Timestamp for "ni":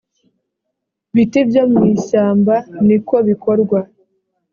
2.87-2.97